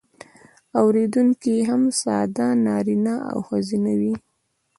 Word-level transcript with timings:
اوریدونکي 0.79 1.49
یې 1.57 1.63
هم 1.69 1.83
ساده 2.01 2.47
نارینه 2.65 3.15
او 3.31 3.37
ښځینه 3.47 3.93
وي. 4.01 4.13